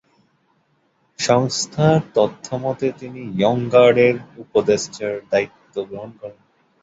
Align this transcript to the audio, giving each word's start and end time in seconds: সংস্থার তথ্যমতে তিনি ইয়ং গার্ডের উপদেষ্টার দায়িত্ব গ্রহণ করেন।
সংস্থার 1.19 1.99
তথ্যমতে 2.15 2.87
তিনি 2.99 3.21
ইয়ং 3.33 3.57
গার্ডের 3.73 4.15
উপদেষ্টার 4.43 5.13
দায়িত্ব 5.31 5.75
গ্রহণ 5.89 6.11
করেন। 6.19 6.41